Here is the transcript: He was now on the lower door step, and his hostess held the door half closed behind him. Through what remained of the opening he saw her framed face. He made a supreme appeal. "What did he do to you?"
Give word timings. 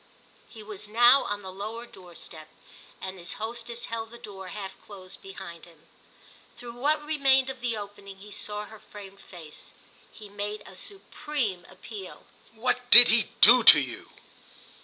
He 0.49 0.63
was 0.63 0.87
now 0.87 1.25
on 1.25 1.43
the 1.43 1.51
lower 1.51 1.85
door 1.85 2.15
step, 2.15 2.49
and 2.99 3.19
his 3.19 3.33
hostess 3.33 3.85
held 3.85 4.09
the 4.09 4.17
door 4.17 4.47
half 4.47 4.73
closed 4.81 5.21
behind 5.21 5.65
him. 5.65 5.85
Through 6.57 6.73
what 6.73 7.05
remained 7.05 7.51
of 7.51 7.61
the 7.61 7.77
opening 7.77 8.17
he 8.17 8.31
saw 8.31 8.65
her 8.65 8.79
framed 8.79 9.19
face. 9.21 9.69
He 10.11 10.27
made 10.27 10.63
a 10.65 10.73
supreme 10.73 11.67
appeal. 11.69 12.25
"What 12.55 12.89
did 12.89 13.09
he 13.09 13.29
do 13.41 13.61
to 13.65 13.79
you?" 13.79 14.09